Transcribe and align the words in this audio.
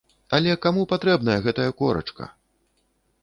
Але 0.35 0.53
каму 0.63 0.85
патрэбная 0.93 1.37
гэтая 1.47 1.69
корачка! 1.81 2.31